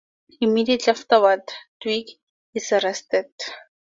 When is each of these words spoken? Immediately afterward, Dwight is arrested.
Immediately 0.39 0.89
afterward, 0.89 1.43
Dwight 1.79 2.09
is 2.55 2.71
arrested. 2.71 3.29